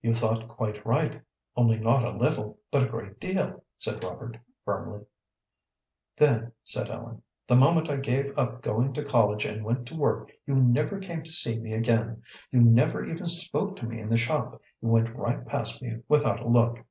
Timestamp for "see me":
11.30-11.74